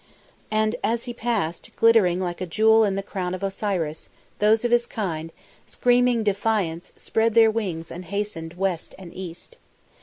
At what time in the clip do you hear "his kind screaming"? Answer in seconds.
4.71-6.23